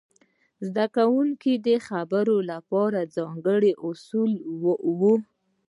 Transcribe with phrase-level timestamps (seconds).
[0.03, 0.03] د
[0.67, 4.31] زده کوونکو د خبرو لپاره ځانګړي اصول
[4.99, 5.15] وو.